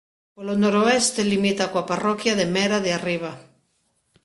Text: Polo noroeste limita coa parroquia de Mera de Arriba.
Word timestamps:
Polo 0.35 0.53
noroeste 0.63 1.21
limita 1.31 1.69
coa 1.71 1.87
parroquia 1.91 2.37
de 2.39 2.45
Mera 2.55 2.77
de 2.85 2.91
Arriba. 2.97 3.31